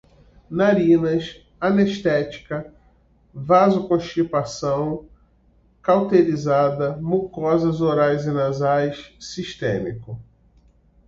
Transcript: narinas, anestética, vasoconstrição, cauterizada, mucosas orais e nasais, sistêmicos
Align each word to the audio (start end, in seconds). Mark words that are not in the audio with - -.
narinas, 0.49 1.45
anestética, 1.59 2.73
vasoconstrição, 3.31 5.07
cauterizada, 5.79 6.97
mucosas 6.97 7.81
orais 7.81 8.25
e 8.25 8.31
nasais, 8.31 9.13
sistêmicos 9.19 10.17